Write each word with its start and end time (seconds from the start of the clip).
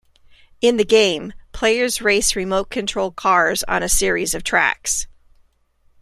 In 0.61 0.77
the 0.77 0.83
game, 0.83 1.31
players 1.51 2.01
race 2.01 2.35
remote 2.35 2.71
control 2.71 3.11
cars 3.11 3.63
on 3.65 3.83
a 3.83 3.87
series 3.87 4.33
of 4.33 4.43
tracks. 4.43 5.05